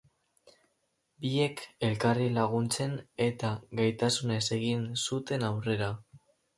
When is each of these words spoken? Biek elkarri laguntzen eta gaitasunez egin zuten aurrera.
Biek 1.25 1.61
elkarri 1.89 2.31
laguntzen 2.39 2.97
eta 3.29 3.55
gaitasunez 3.83 4.43
egin 4.61 4.91
zuten 5.09 5.51
aurrera. 5.55 5.97